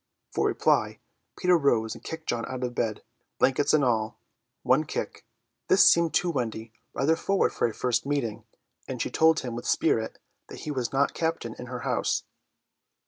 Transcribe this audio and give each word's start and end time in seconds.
For 0.31 0.47
reply 0.47 0.97
Peter 1.37 1.55
rose 1.55 1.93
and 1.93 2.03
kicked 2.03 2.27
John 2.27 2.43
out 2.47 2.63
of 2.63 2.73
bed, 2.73 3.03
blankets 3.37 3.71
and 3.71 3.83
all; 3.85 4.17
one 4.63 4.83
kick. 4.83 5.27
This 5.67 5.87
seemed 5.87 6.15
to 6.15 6.31
Wendy 6.31 6.73
rather 6.95 7.15
forward 7.15 7.53
for 7.53 7.67
a 7.67 7.73
first 7.75 8.03
meeting, 8.03 8.43
and 8.87 8.99
she 8.99 9.11
told 9.11 9.41
him 9.41 9.53
with 9.55 9.67
spirit 9.67 10.17
that 10.47 10.61
he 10.61 10.71
was 10.71 10.91
not 10.91 11.13
captain 11.13 11.53
in 11.59 11.67
her 11.67 11.81
house. 11.81 12.23